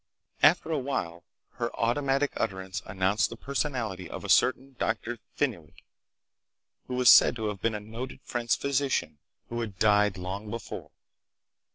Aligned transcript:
After 0.41 0.71
a 0.71 0.79
while 0.79 1.25
her 1.59 1.69
automatic 1.79 2.33
utterance 2.35 2.81
announced 2.87 3.29
the 3.29 3.37
personality 3.37 4.09
of 4.09 4.23
a 4.23 4.29
certain 4.29 4.75
Dr. 4.79 5.19
Phinuit, 5.35 5.75
who 6.87 6.95
was 6.95 7.07
said 7.07 7.35
to 7.35 7.49
have 7.49 7.61
been 7.61 7.75
a 7.75 7.79
noted 7.79 8.19
French 8.23 8.57
physician 8.57 9.19
who 9.49 9.61
had 9.61 9.77
died 9.77 10.17
long 10.17 10.49
before. 10.49 10.89